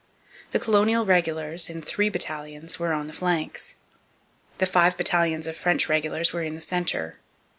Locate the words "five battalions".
4.65-5.45